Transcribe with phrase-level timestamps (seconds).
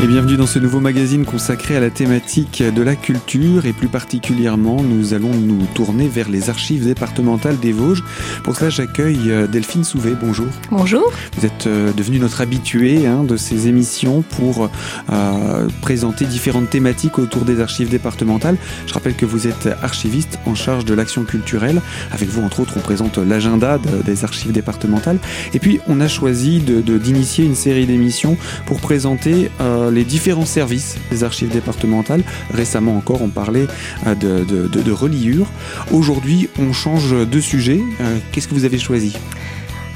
[0.00, 3.88] Et bienvenue dans ce nouveau magazine consacré à la thématique de la culture et plus
[3.88, 8.04] particulièrement nous allons nous tourner vers les archives départementales des Vosges.
[8.44, 10.46] Pour cela j'accueille euh, Delphine Souvet, bonjour.
[10.70, 11.12] Bonjour.
[11.36, 14.70] Vous êtes euh, devenue notre habituée hein, de ces émissions pour
[15.10, 18.56] euh, présenter différentes thématiques autour des archives départementales.
[18.86, 21.82] Je rappelle que vous êtes archiviste en charge de l'action culturelle.
[22.12, 25.18] Avec vous entre autres on présente l'agenda des archives départementales.
[25.54, 29.50] Et puis on a choisi d'initier de, une série d'émissions pour présenter
[29.90, 32.22] les différents services des archives départementales.
[32.52, 33.66] Récemment encore, on parlait
[34.06, 35.46] euh, de reliure.
[35.92, 37.80] Aujourd'hui, on change de sujet.
[38.00, 39.16] Euh, qu'est-ce que vous avez choisi?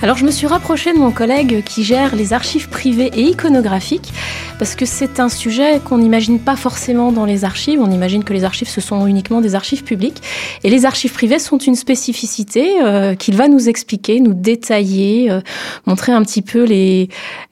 [0.02, 4.12] Alors je me suis rapprochée de mon collègue qui gère les archives privées et iconographiques
[4.58, 7.80] parce que c'est un sujet qu'on n'imagine pas forcément dans les archives.
[7.80, 10.20] On imagine que les archives ce sont uniquement des archives publiques
[10.64, 15.40] et les archives privées sont une spécificité euh, qu'il va nous expliquer, nous détailler, euh,
[15.86, 17.08] montrer un petit peu les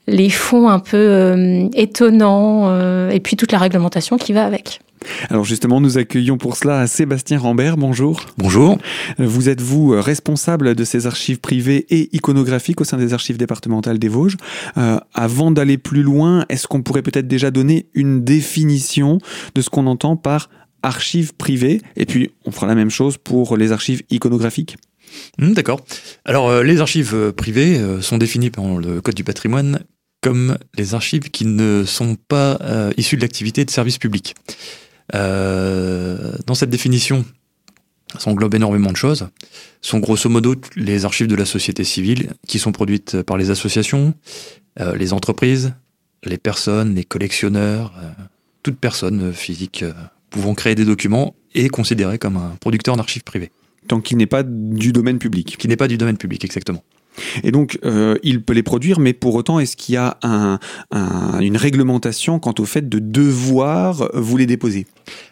[0.07, 4.81] les fonds un peu euh, étonnants et puis toute la réglementation qui va avec.
[5.29, 7.77] Alors justement, nous accueillons pour cela Sébastien Rambert.
[7.77, 8.25] Bonjour.
[8.37, 8.77] Bonjour.
[9.17, 13.99] Vous êtes vous responsable de ces archives privées et iconographiques au sein des archives départementales
[13.99, 14.37] des Vosges?
[14.77, 19.19] Euh, avant d'aller plus loin, est-ce qu'on pourrait peut-être déjà donner une définition
[19.55, 20.49] de ce qu'on entend par
[20.83, 21.81] archives privées?
[21.95, 24.77] Et puis, on fera la même chose pour les archives iconographiques.
[25.39, 25.81] Hmm, d'accord.
[26.25, 29.79] Alors, euh, les archives euh, privées sont définies par le Code du patrimoine
[30.21, 32.59] comme les archives qui ne sont pas
[32.95, 34.35] issues de l'activité de service public.
[35.15, 37.25] Euh, dans cette définition,
[38.17, 39.29] ça englobe énormément de choses.
[39.81, 43.49] Ce sont grosso modo les archives de la société civile qui sont produites par les
[43.49, 44.13] associations,
[44.79, 45.73] euh, les entreprises,
[46.23, 48.11] les personnes, les collectionneurs, euh,
[48.63, 49.83] toute personne physique
[50.29, 53.51] pouvant créer des documents et considérée comme un producteur d'archives privées.
[53.87, 55.57] Tant qu'il n'est pas du domaine public.
[55.57, 56.83] Qui n'est pas du domaine public, exactement.
[57.43, 60.59] Et donc, euh, il peut les produire, mais pour autant, est-ce qu'il y a un,
[61.39, 64.87] une réglementation quant au fait de devoir vous les déposer?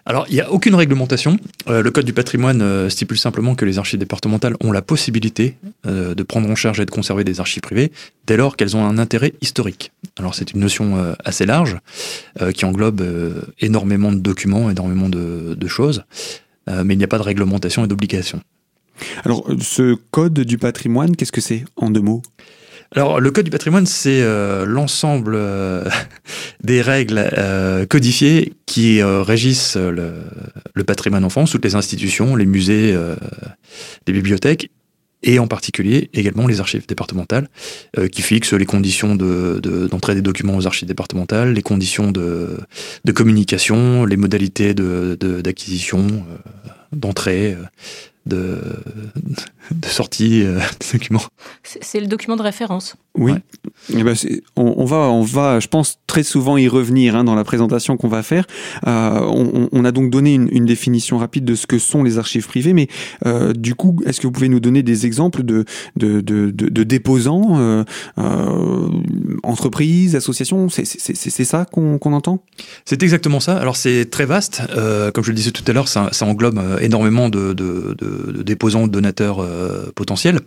[0.06, 1.38] Alors, il n'y a aucune réglementation.
[1.68, 5.56] Euh, le Code du patrimoine euh, stipule simplement que les archives départementales ont la possibilité
[5.86, 7.92] de prendre en charge et de conserver des archives privées
[8.28, 9.92] dès lors qu'elles ont un intérêt historique.
[10.18, 11.78] Alors, c'est une notion assez large
[12.54, 13.04] qui englobe
[13.60, 16.04] énormément de documents, énormément de choses,
[16.68, 18.42] mais il n'y a pas de réglementation et d'obligation.
[19.26, 22.22] Alors, ce code du patrimoine, qu'est-ce que c'est en deux mots?
[22.96, 25.88] Alors, le code du patrimoine, c'est euh, l'ensemble euh,
[26.64, 32.96] des règles euh, codifiées qui régissent le, patrimoine en France, toutes les institutions, les musées,
[34.08, 34.72] les bibliothèques,
[35.22, 37.50] et en particulier également les archives départementales,
[38.12, 42.58] qui fixent les conditions d'entrée de, des documents aux archives départementales, les conditions de
[43.14, 46.08] communication, les modalités d'acquisition,
[46.92, 47.56] d'entrée,
[48.26, 48.62] de,
[49.72, 51.24] de sortie euh, des documents.
[51.64, 52.96] C'est le document de référence.
[53.18, 53.34] Oui.
[53.94, 54.16] Eh ben
[54.56, 58.08] on, va, on va, je pense, très souvent y revenir hein, dans la présentation qu'on
[58.08, 58.46] va faire.
[58.88, 62.74] Euh, on, a donc donné une, définition rapide de ce que sont les archives privées,
[62.74, 62.88] mais
[63.26, 65.66] euh, du coup, est-ce que vous pouvez nous donner des exemples de,
[65.96, 67.84] de, de, de, déposants,
[69.44, 70.70] entreprises, associations?
[70.70, 72.44] C'est ça qu'on entend?
[72.86, 73.58] C'est exactement ça.
[73.58, 74.62] Alors c'est très vaste.
[75.14, 78.88] comme je le disais tout à l'heure, ça, ça, englobe énormément de, de, de déposants,
[78.88, 80.40] donateurs euh, potentiels.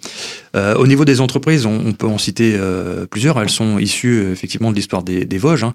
[0.57, 3.41] Euh, au niveau des entreprises, on, peut en citer euh, plusieurs.
[3.41, 5.65] Elles sont issues effectivement de l'histoire des, Vosges.
[5.65, 5.75] Hein.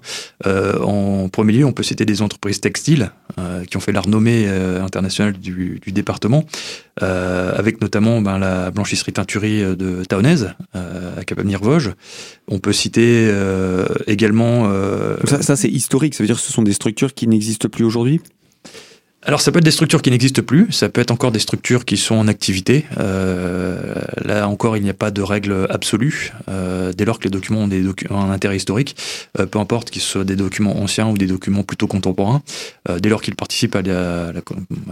[0.82, 3.10] en premier lieu, on peut citer des entreprises textiles
[3.68, 6.44] qui ont fait la renommée internationale du, département,
[7.00, 11.92] avec notamment ben, la blanchisserie-teinturie de Taonnaise à Capavenir-Vosges.
[12.48, 13.30] On peut citer
[14.06, 14.72] également...
[15.26, 18.20] ça c'est historique, ça veut dire que ce sont des structures qui n'existent plus aujourd'hui?
[19.28, 21.84] Alors ça peut être des structures qui n'existent plus, ça peut être encore des structures
[21.84, 22.86] qui sont en activité.
[22.96, 23.94] Euh,
[24.24, 26.32] là encore, il n'y a pas de règle absolue.
[26.48, 28.96] Euh, dès lors que les documents ont, un intérêt historique,
[29.38, 32.40] euh, peu importe qu'ils soient des documents anciens ou des documents plutôt contemporains,
[33.02, 33.82] dès lors qu'ils participent à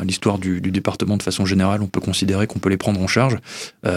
[0.05, 3.39] l'histoire du, département de façon générale, on peut considérer qu'on peut les prendre en charge,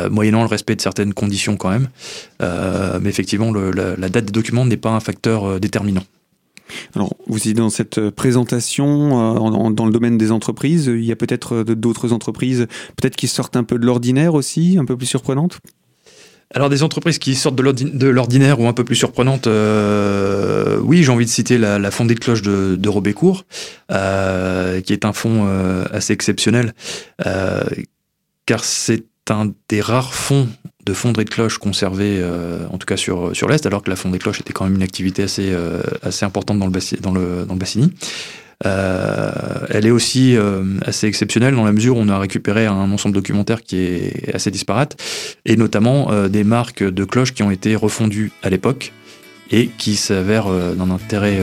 [0.10, 1.90] moyennant le respect de certaines conditions quand même.
[2.40, 6.06] mais effectivement, la date des documents n'est pas un facteur déterminant.
[6.96, 10.88] Alors, vous êtes dans cette présentation euh, dans le domaine des entreprises.
[10.88, 14.78] Il y a peut-être euh, d'autres entreprises, peut-être qui sortent un peu de l'ordinaire aussi,
[14.80, 15.60] un peu plus surprenantes?
[16.56, 21.12] Alors des entreprises qui sortent de l'ordinaire ou un peu plus surprenantes, euh, oui, j'ai
[21.12, 23.46] envie de citer la, fondée de cloche de, de Robécourt,
[23.88, 25.48] qui est un fonds
[25.92, 26.74] assez exceptionnel,
[28.48, 30.48] car c'est un des rares fonds
[30.86, 33.96] de fonderie de cloches conservés, euh, en tout cas sur, sur l'Est, alors que la
[33.96, 37.12] fonderie de cloches était quand même une activité assez, euh, assez importante dans le, dans
[37.12, 37.92] le, dans le Bassini.
[38.66, 39.32] Euh,
[39.70, 40.36] elle est aussi
[40.86, 44.52] assez exceptionnelle dans la mesure où on a récupéré un ensemble documentaire qui est assez
[44.52, 44.98] disparate,
[45.46, 48.92] et notamment des marques de cloches qui ont été refondues à l'époque
[49.52, 51.40] et qui s'avère d'un intérêt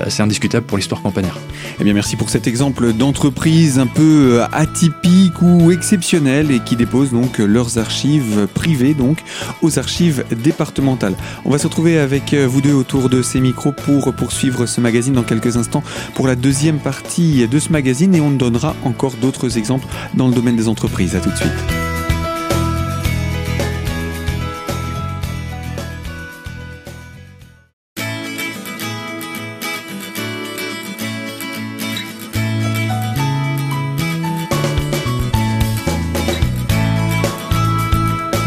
[0.00, 1.38] assez indiscutable pour l'histoire campanaire.
[1.80, 7.10] Eh bien, merci pour cet exemple d'entreprise un peu atypique ou exceptionnelle et qui dépose
[7.12, 9.22] donc leurs archives privées donc
[9.62, 11.14] aux archives départementales.
[11.44, 15.14] On va se retrouver avec vous deux autour de ces micros pour poursuivre ce magazine
[15.14, 15.82] dans quelques instants
[16.14, 20.34] pour la deuxième partie de ce magazine et on donnera encore d'autres exemples dans le
[20.34, 21.16] domaine des entreprises.
[21.16, 21.85] À tout de suite.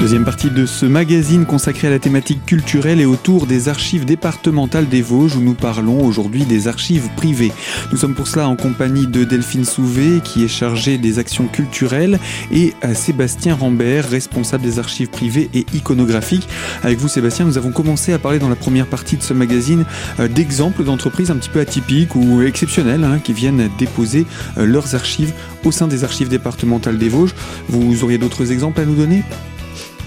[0.10, 4.90] Deuxième partie de ce magazine consacré à la thématique culturelle et autour des archives départementales
[4.90, 7.52] des Vosges où nous parlons aujourd'hui des archives privées.
[7.92, 12.18] Nous sommes pour cela en compagnie de Delphine Souvé qui est chargée des actions culturelles
[12.52, 16.50] et Sébastien Rambert, responsable des archives privées et iconographiques.
[16.82, 19.86] Avec vous Sébastien, nous avons commencé à parler dans la première partie de ce magazine
[20.20, 24.26] euh, d'exemples d'entreprises un petit peu atypiques ou exceptionnelles hein, qui viennent déposer
[24.58, 25.34] euh, leurs archives
[25.64, 27.36] au sein des archives départementales des Vosges.
[27.68, 29.24] Vous auriez d'autres exemples à nous donner?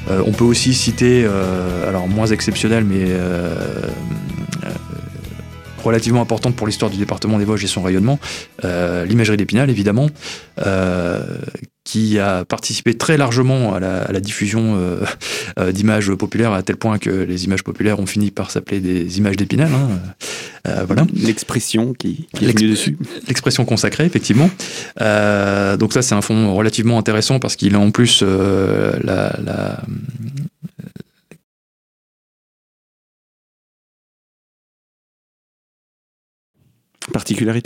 [0.09, 3.89] On peut aussi citer, euh, alors moins exceptionnel, mais euh,
[5.85, 8.19] relativement importante pour l'histoire du département des Vosges et son rayonnement,
[8.63, 10.09] l'imagerie d'Épinal évidemment,
[11.85, 14.79] qui a participé très largement à la, diffusion
[15.73, 19.37] d'images populaires à tel point que les images populaires ont fini par s'appeler des images
[19.37, 19.71] d'Épinal.
[19.73, 19.89] Hein.
[20.69, 21.07] Euh, voilà.
[21.15, 22.97] L'expression qui, est dessus.
[23.27, 24.49] L'expression consacrée, effectivement.
[25.01, 29.81] Euh, donc ça, c'est un fond relativement intéressant parce qu'il a en plus euh, la,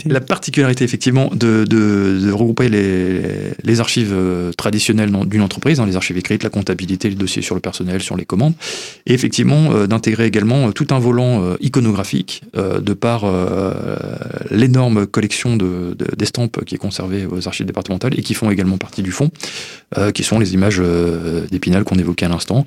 [0.09, 3.21] La particularité, effectivement, de, de, regrouper les,
[3.63, 7.55] les, archives euh, traditionnelles d'une entreprise, hein, les archives écrites, la comptabilité, les dossiers sur
[7.55, 8.53] le personnel, sur les commandes,
[9.05, 13.25] et effectivement euh, d'intégrer également euh, tout un volant iconographique de par
[14.51, 19.11] l'énorme collection d'estampes qui est conservée aux archives départementales et qui font également partie du
[19.11, 19.29] fond,
[20.13, 20.81] qui sont les images
[21.51, 22.65] d'Épinal qu'on évoquait à l'instant,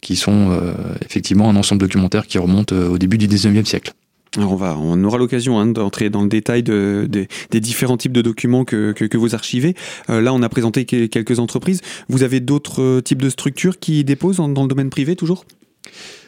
[0.00, 0.60] qui sont
[1.04, 3.92] effectivement un ensemble documentaire qui remonte au début du 19e siècle.
[4.36, 8.12] Alors on, va, on aura l'occasion hein, d'entrer dans le détail de, des différents types
[8.12, 9.74] de documents que, que, vous archivez.
[10.08, 11.80] Euh, là, on a présenté quelques entreprises.
[12.08, 15.44] Vous avez d'autres euh, types de structures qui déposent dans le domaine privé toujours?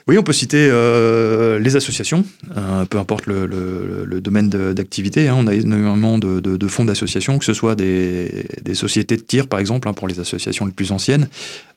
[0.09, 2.25] Oui, on peut citer euh, les associations,
[2.57, 5.29] euh, peu importe le, domaine d'activité.
[5.29, 5.37] Hein.
[5.39, 9.89] on a énormément de, fonds d'associations, que ce soit des, sociétés de tir, par exemple,
[9.89, 11.29] hein, pour les associations les plus anciennes,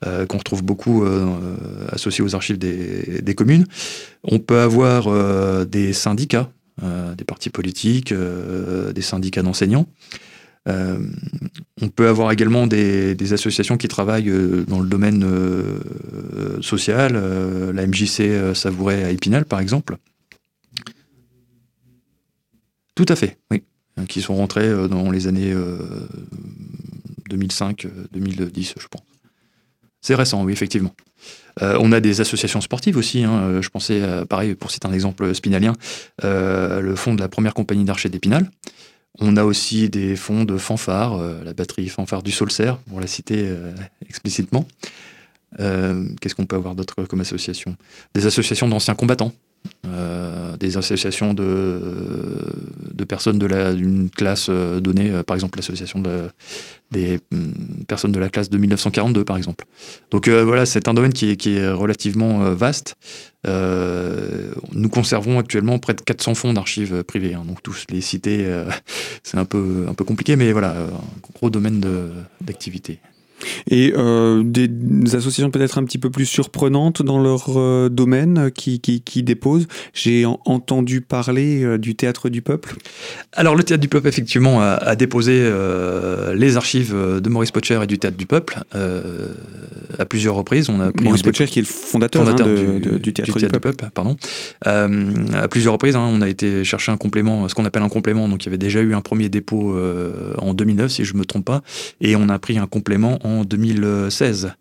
[0.05, 1.05] euh, qu'on retrouve beaucoup
[1.91, 3.65] associées aux archives des, communes.
[4.23, 6.49] On peut avoir des syndicats,
[6.81, 9.87] des partis politiques, des syndicats d'enseignants.
[10.67, 10.97] Euh,
[11.81, 17.13] on peut avoir également des, associations qui travaillent euh, dans le domaine euh, social,
[17.73, 19.97] la MJC Savouret à Épinal par exemple.
[22.95, 23.63] Tout à fait, oui.
[24.09, 25.53] Qui sont rentrés dans les années
[27.29, 29.03] 2005-2010, je pense.
[30.01, 30.93] C'est récent, oui, effectivement.
[31.61, 33.23] on a des associations sportives aussi.
[33.23, 33.61] Hein.
[33.61, 35.73] Je pensais, pareil, pour citer un exemple spinalien,
[36.23, 38.49] le fonds de la première compagnie d'archers d'Épinal,
[39.19, 43.07] on a aussi des fonds de fanfare, euh, la batterie fanfare du Solcer, pour la
[43.07, 43.71] citer euh,
[44.07, 44.67] explicitement.
[45.59, 47.75] Euh, qu'est-ce qu'on peut avoir d'autre comme association?
[48.13, 49.33] Des associations d'anciens combattants,
[50.59, 51.79] des associations de,
[52.93, 56.01] de personnes d'une classe donnée, par exemple l'association
[56.91, 59.65] des mm, personnes de la classe de 1942, par exemple.
[60.11, 62.95] Donc voilà, c'est un domaine qui est relativement vaste.
[63.47, 68.69] Euh, nous conservons actuellement près de 400 fonds d'archives privées, hein, donc tous les euh,
[69.23, 71.81] c'est un peu, un peu compliqué, mais voilà, un gros domaine
[72.41, 72.99] d'activité.
[73.69, 74.69] Et euh, des,
[75.15, 79.67] associations peut-être un petit peu plus surprenantes dans leur euh, domaine qui, qui, déposent.
[79.93, 82.75] J'ai entendu parler euh, du Théâtre du Peuple.
[83.33, 85.51] Alors le Théâtre du Peuple, effectivement, a, déposé
[86.33, 88.59] les archives de Maurice Potcher et du Théâtre du Peuple
[89.97, 90.69] à plusieurs reprises.
[90.69, 93.89] On a Maurice Potcher qui est le fondateur, hein, du, Théâtre, du, Peuple.
[93.93, 94.15] pardon.
[94.63, 98.27] à plusieurs reprises, hein, on a été chercher un complément, ce qu'on appelle un complément.
[98.29, 99.77] Donc il y avait déjà eu un premier dépôt
[100.37, 101.61] en 2009, si je ne me trompe pas,
[102.01, 104.53] et on a pris un complément en 2016,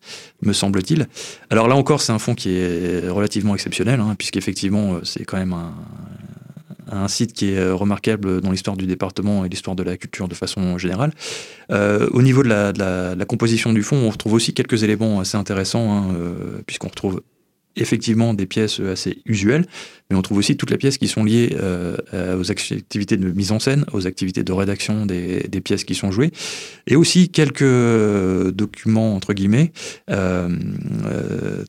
[0.43, 1.09] me semble-t-il.
[1.51, 5.55] Alors là encore, c'est un fonds qui est relativement exceptionnel, hein, puisqu'effectivement, c'est quand même
[6.91, 10.35] un, site qui est remarquable dans l'histoire du département et l'histoire de la culture de
[10.35, 11.13] façon générale.
[11.73, 15.93] Euh, au niveau de la, composition du fonds, on retrouve aussi quelques éléments assez intéressants,
[15.93, 17.21] hein, euh, puisqu'on retrouve
[17.77, 19.67] effectivement des pièces assez usuelles,
[20.11, 21.97] mais on trouve aussi toutes les pièces qui sont liées euh,
[22.39, 26.31] aux activités de mise en scène, aux activités de rédaction des, pièces qui sont jouées,
[26.87, 27.65] et aussi quelques
[28.51, 29.73] documents, entre guillemets,
[30.11, 30.49] euh,
[31.07, 31.65] euh,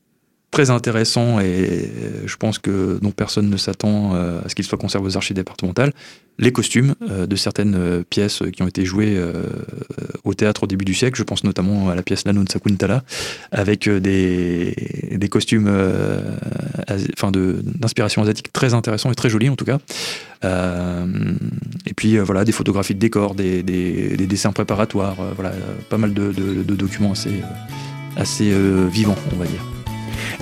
[0.56, 1.92] très intéressant et
[2.26, 5.92] je pense que dont personne ne s'attend à ce qu'il soit conservé aux archives départementales,
[6.40, 9.22] les costumes de certaines pièces qui ont été jouées
[10.24, 11.18] au théâtre au début du siècle.
[11.18, 13.04] Je pense notamment à la pièce L'Anno de Sakuntala,
[13.52, 14.76] avec des,
[15.12, 15.70] des costumes
[17.18, 19.80] enfin d'inspiration asiatique très intéressants et très jolis en tout cas.
[20.42, 25.52] et puis voilà, des photographies de décors, des, des, dessins préparatoires, voilà,
[25.90, 27.42] pas mal de, de documents assez,
[28.16, 28.54] assez
[28.90, 29.75] vivants, on va dire.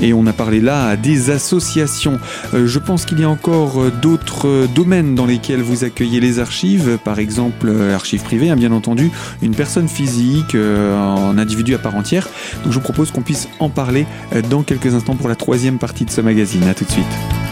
[0.01, 2.19] Et on a parlé là des associations.
[2.53, 6.19] Euh, je pense qu'il y a encore euh, d'autres euh, domaines dans lesquels vous accueillez
[6.19, 11.77] les archives, par exemple archives privées, hein, bien entendu, une personne physique, un individu à
[11.77, 12.27] part entière.
[12.63, 14.05] Donc je vous propose qu'on puisse en parler
[14.49, 16.63] dans quelques instants pour la troisième partie de ce magazine.
[16.63, 17.42] A tout de suite.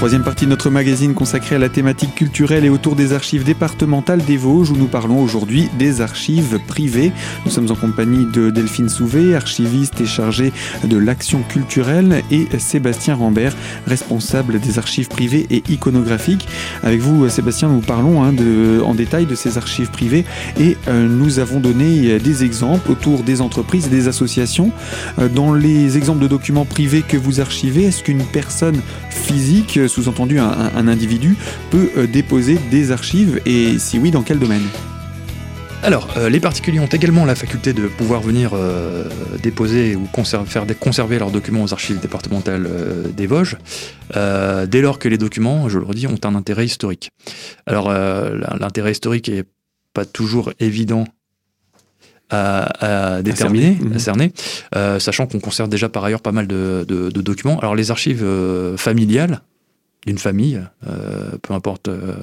[0.00, 4.24] Troisième partie de notre magazine consacrée à la thématique culturelle et autour des archives départementales
[4.24, 7.12] des Vosges où nous parlons aujourd'hui des archives privées.
[7.44, 10.54] Nous sommes en compagnie de Delphine Souvé, archiviste et chargée
[10.84, 13.54] de l'action culturelle et Sébastien Rambert,
[13.86, 16.48] responsable des archives privées et iconographiques.
[16.82, 18.32] Avec vous, Sébastien, nous parlons hein,
[18.82, 20.24] en détail de ces archives privées
[20.58, 24.72] et euh, nous avons donné des exemples autour des entreprises et des associations.
[25.18, 28.80] Euh, dans les exemples de documents privés que vous archivez, est-ce qu'une personne
[29.10, 31.36] physique sous-entendu un, individu,
[31.70, 34.62] peut euh, déposer des archives et si oui, dans quel domaine?
[35.82, 39.04] Alors, euh, les particuliers ont également la faculté de pouvoir venir euh,
[39.42, 40.06] déposer ou
[40.44, 42.68] faire conserver leurs documents aux archives départementales
[43.16, 43.56] des Vosges,
[44.14, 47.10] dès lors que les documents, je le redis, ont un intérêt historique.
[47.66, 49.44] Alors, l'intérêt historique est
[49.94, 51.06] pas toujours évident
[52.28, 54.32] à, déterminer, à cerner,
[54.74, 55.00] mhm.
[55.00, 57.58] sachant qu'on conserve déjà par ailleurs pas mal de, documents.
[57.60, 58.24] Alors les archives
[58.76, 59.40] familiales,
[60.06, 62.14] d'une famille, euh, peu importe euh,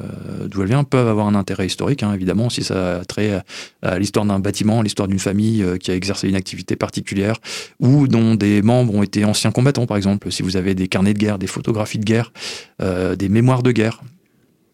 [0.48, 3.44] d'où elle vient, peuvent avoir un intérêt historique, hein, évidemment, si ça a trait
[3.84, 7.38] à, l'histoire d'un bâtiment, l'histoire d'une famille euh, qui a exercé une activité particulière,
[7.80, 11.14] ou dont des membres ont été anciens combattants, par exemple, si vous avez des carnets
[11.14, 12.32] de guerre, des photographies de guerre,
[12.80, 14.02] des mémoires de guerre,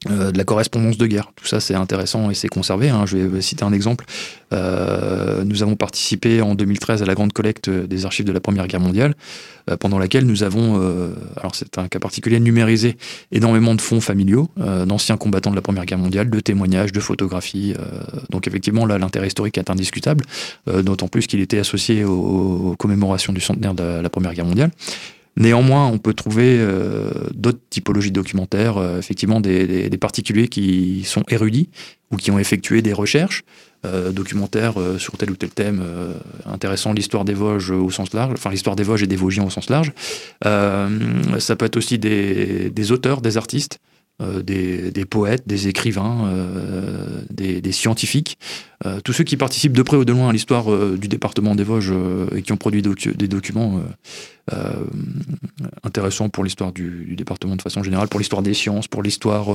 [0.09, 1.31] euh, de la correspondance de guerre.
[1.35, 2.89] Tout ça, c'est intéressant et c'est conservé.
[2.89, 3.05] Hein.
[3.05, 4.05] Je vais citer un exemple.
[4.51, 8.67] Euh, nous avons participé en 2013 à la grande collecte des archives de la Première
[8.67, 9.15] Guerre mondiale,
[9.69, 10.75] euh, pendant laquelle nous avons,
[11.37, 12.97] alors c'est un cas particulier, numérisé
[13.31, 17.73] énormément de fonds familiaux d'anciens combattants de la Première Guerre mondiale, de témoignages, de photographies.
[18.29, 20.25] donc effectivement, là, l'intérêt historique est indiscutable,
[20.67, 24.71] d'autant plus qu'il était associé aux commémorations du centenaire de la Première Guerre mondiale.
[25.35, 31.69] Néanmoins, on peut trouver euh, d'autres typologies documentaires, euh, effectivement des, particuliers qui sont érudits
[32.11, 33.43] ou qui ont effectué des recherches
[33.85, 35.83] euh, documentaires sur tel ou tel thème
[36.45, 39.49] intéressant, l'histoire des Vosges au sens large, enfin l'histoire des Vosges et des Vosgiens au
[39.49, 39.91] sens large.
[40.43, 43.79] ça peut être aussi des auteurs, des artistes
[44.21, 48.37] euh, des, poètes, des écrivains, euh, des, scientifiques,
[48.85, 50.65] euh, tous ceux qui participent de près ou de loin à l'histoire
[50.97, 51.93] du département des Vosges
[52.35, 53.81] et qui ont produit des documents
[55.83, 59.47] intéressants pour l'histoire du, département de façon générale, pour l'histoire des sciences, pour l'histoire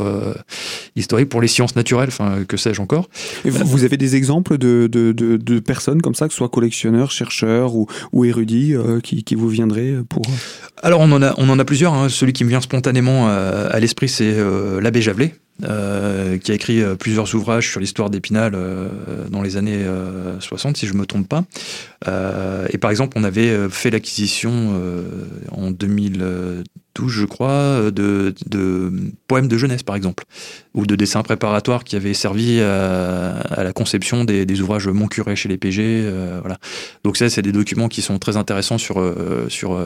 [0.96, 3.08] historique, pour les sciences naturelles, enfin que sais-je encore.
[3.44, 8.74] vous, avez des exemples de, personnes comme ça, que ce soit collectionneurs, chercheurs ou, érudits,
[9.02, 10.22] qui, vous viendraient pour...
[10.82, 11.92] Alors on en a, on en a plusieurs.
[11.94, 12.08] Hein.
[12.08, 14.34] Celui qui me vient spontanément à l'esprit, c'est
[14.80, 18.56] l'abbé Javelet, euh, qui a écrit euh, plusieurs ouvrages sur l'histoire d'Épinal
[19.30, 19.84] dans les années
[20.40, 21.44] 60, si je ne me trompe pas.
[22.70, 24.80] et par exemple, on avait fait l'acquisition
[25.52, 25.70] en
[26.98, 28.34] 2012, je crois, de,
[29.26, 30.24] poèmes de jeunesse, par exemple,
[30.74, 35.48] ou de dessins préparatoires qui avaient servi à, la conception des, ouvrages Mon curé chez
[35.48, 36.10] les PG.
[36.40, 36.58] voilà.
[37.04, 39.02] Donc ça, c'est des documents qui sont très intéressants sur,
[39.48, 39.78] sur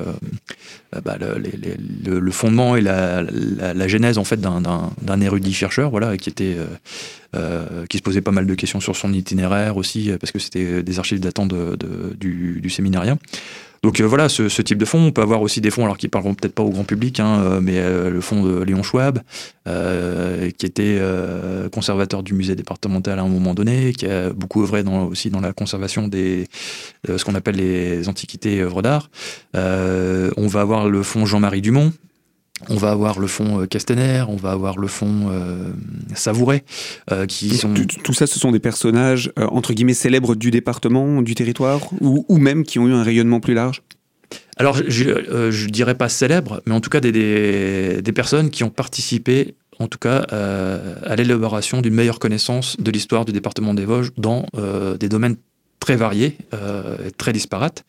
[1.04, 6.54] bah, le, fondement et la, la, genèse en fait d'un érudit chercheur, voilà, qui était
[6.56, 6.66] euh,
[7.34, 10.82] euh, qui se posait pas mal de questions sur son itinéraire aussi, parce que c'était
[10.82, 11.78] des archives datant de,
[12.18, 13.18] du, du séminarien.
[13.82, 15.06] Donc euh, voilà, ce, type de fonds.
[15.06, 17.60] On peut avoir aussi des fonds, alors qui parleront peut-être pas au grand public, hein,
[17.60, 19.20] mais le fonds de Léon Schwab,
[19.66, 21.00] qui était
[21.72, 25.52] conservateur du musée départemental à un moment donné, qui a beaucoup œuvré aussi dans la
[25.52, 26.46] conservation des
[27.08, 29.10] ce qu'on appelle les antiquités œuvres d'art.
[29.54, 31.92] on va avoir le fonds Jean-Marie Dumont,
[32.68, 35.70] on va avoir le fond euh, Castaner, on va avoir le fond euh,
[36.14, 36.64] Savouret,
[37.10, 37.74] euh, qui sont...
[38.04, 42.64] Tout, ça, ce sont des personnages, entre guillemets, célèbres du département, du territoire, ou, même
[42.64, 43.82] qui ont eu un rayonnement plus large?
[44.56, 47.12] Alors, je ne dirais pas célèbres, mais en tout cas des,
[48.02, 53.24] des, personnes qui ont participé, en tout cas, à l'élaboration d'une meilleure connaissance de l'histoire
[53.24, 54.46] du département des Vosges dans
[54.98, 55.36] des domaines
[55.82, 56.36] très variés,
[57.18, 57.84] très disparates.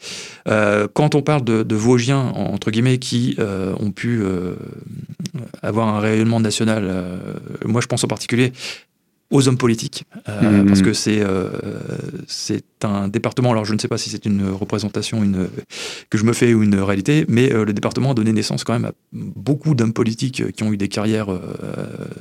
[0.46, 3.38] quand on parle de, de Vosgiens, entre guillemets, qui
[3.80, 4.24] ont pu
[5.62, 6.92] avoir un rayonnement national,
[7.64, 8.52] moi je pense en particulier
[9.32, 10.68] aux hommes politiques, euh, mmh.
[10.68, 11.50] parce que c'est euh,
[12.28, 15.48] c'est un département, alors je ne sais pas si c'est une représentation une,
[16.10, 18.74] que je me fais ou une réalité, mais euh, le département a donné naissance quand
[18.74, 21.28] même à beaucoup d'hommes politiques qui ont eu des carrières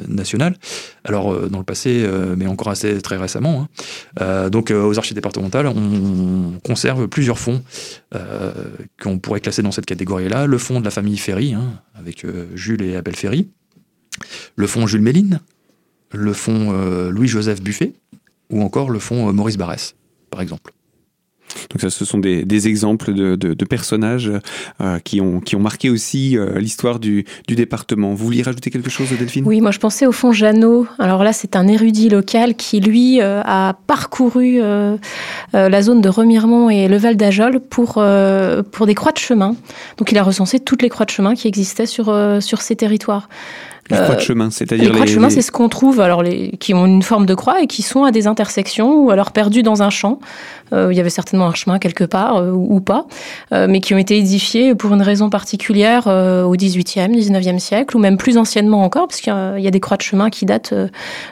[0.08, 0.56] nationales,
[1.04, 3.68] alors dans le passé, mais encore assez très récemment.
[4.18, 4.48] Hein.
[4.50, 7.62] donc aux archives départementales, on conserve plusieurs fonds
[9.00, 10.46] qu'on pourrait classer dans cette catégorie-là.
[10.46, 13.48] Le fonds de la famille Ferry, hein, avec Jules et Abel Ferry.
[14.56, 15.40] Le fonds Jules Méline,
[16.12, 17.92] le fonds euh, Louis-Joseph Buffet
[18.50, 19.94] ou encore le fonds euh, Maurice Barrès,
[20.30, 20.72] par exemple.
[21.70, 24.32] Donc ça, ce sont des, exemples de, personnages
[24.80, 28.14] euh, qui, ont, qui ont marqué aussi l'histoire du, département.
[28.14, 29.44] Vous vouliez rajouter quelque chose, Delphine?
[29.46, 30.86] Oui, moi je pensais au fond Jeannot.
[30.98, 34.60] Alors là, c'est un érudit local qui, lui, a parcouru
[35.52, 38.02] la zone de Remiremont et le Val d'Ajol pour,
[38.72, 39.54] pour des croix de chemin.
[39.98, 42.06] Donc il a recensé toutes les croix de chemin qui existaient sur,
[42.40, 43.28] sur ces territoires.
[43.90, 46.52] Les croix de chemin, c'est-à-dire les croix de chemin, c'est ce qu'on trouve, alors les,
[46.52, 49.62] qui ont une forme de croix et qui sont à des intersections ou alors perdus
[49.62, 50.20] dans un champ.
[50.72, 53.06] Euh, il y avait certainement un chemin quelque part euh, ou pas,
[53.52, 58.00] euh, mais qui ont été édifiés pour une raison particulière au 18e, 19e siècle ou
[58.00, 60.74] même plus anciennement encore, parce qu'il y, a des croix de chemin qui datent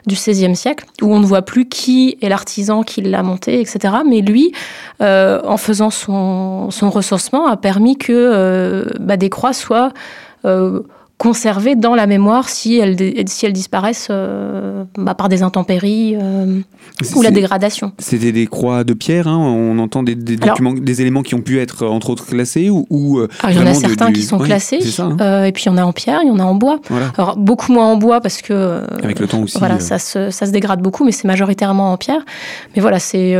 [0.07, 3.95] du 16e siècle où on ne voit plus qui est l'artisan qui l'a monté, etc.
[4.07, 4.53] Mais lui,
[5.01, 9.93] en faisant son, son recensement, a permis que bah, des croix soient
[11.21, 12.97] conservées dans la mémoire si elles,
[13.29, 16.61] si elles disparaissent euh, bah, par des intempéries euh,
[17.15, 17.93] ou la dégradation.
[17.99, 21.61] C'était des croix de pierre, hein, on entend des, documents, des éléments qui ont pu
[21.61, 24.79] être entre autres classés ou, ou euh, Il y en a certains qui sont classés,
[24.99, 25.45] hein.
[25.45, 26.81] et puis il y en a en pierre, il y en a en bois.
[27.19, 30.47] Alors beaucoup moins en bois parce que avec le temps aussi, voilà, ça se, ça,
[30.47, 32.25] se, dégrade beaucoup, mais c'est majoritairement en pierre.
[32.75, 33.37] Mais voilà, c'est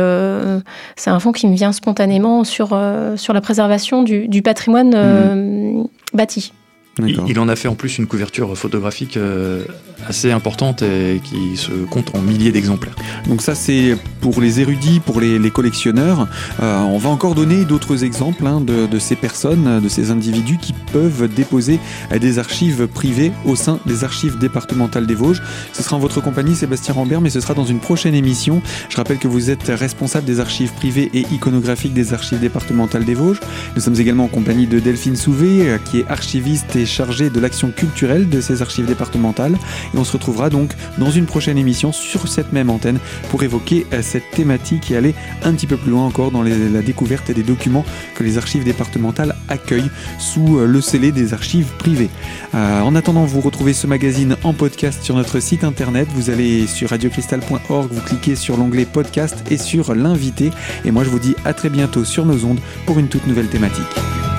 [0.97, 2.79] c'est un fond qui me vient spontanément sur
[3.15, 5.87] sur la préservation du, du patrimoine mmh.
[6.13, 6.53] bâti.
[6.99, 9.63] Il, en a fait en plus une couverture photographique euh,
[10.07, 12.95] assez importante et qui se compte en milliers d'exemplaires.
[13.27, 16.27] Donc ça c'est pour les érudits, pour les, collectionneurs.
[16.61, 20.73] Euh, on va encore donner d'autres exemples hein, de, ces personnes, de ces individus qui
[20.91, 21.79] peuvent déposer
[22.19, 25.41] des archives privées au sein des archives départementales des Vosges.
[25.73, 28.61] Ce sera en votre compagnie Sébastien Rambert, mais ce sera dans une prochaine émission.
[28.89, 33.13] Je rappelle que vous êtes responsable des archives privées et iconographiques des archives départementales des
[33.13, 33.39] Vosges.
[33.75, 37.39] Nous sommes également en compagnie de Delphine Souvé, euh, qui est archiviste et chargé de
[37.39, 39.57] l'action culturelle de ces archives départementales.
[39.93, 43.85] Et on se retrouvera donc dans une prochaine émission sur cette même antenne pour évoquer
[43.93, 47.43] euh, cette thématique et aller un petit peu plus loin encore dans la découverte des
[47.43, 52.09] documents que les archives départementales accueillent sous euh, le scellé des archives privées.
[52.55, 56.07] Euh, en attendant, vous retrouvez ce magazine en podcast sur notre site internet.
[56.13, 60.51] Vous allez sur radiocristal.org, vous cliquez sur l'onglet podcast et sur l'invité.
[60.85, 63.47] Et moi, je vous dis à très bientôt sur nos ondes pour une toute nouvelle
[63.47, 64.30] thématique.